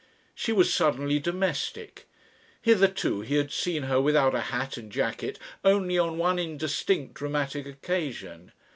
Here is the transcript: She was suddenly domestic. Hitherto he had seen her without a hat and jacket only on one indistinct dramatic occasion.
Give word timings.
She 0.33 0.51
was 0.51 0.73
suddenly 0.73 1.19
domestic. 1.19 2.07
Hitherto 2.59 3.21
he 3.21 3.35
had 3.35 3.51
seen 3.51 3.83
her 3.83 4.01
without 4.01 4.33
a 4.33 4.39
hat 4.49 4.75
and 4.75 4.91
jacket 4.91 5.37
only 5.63 5.95
on 5.95 6.17
one 6.17 6.39
indistinct 6.39 7.13
dramatic 7.13 7.67
occasion. 7.67 8.51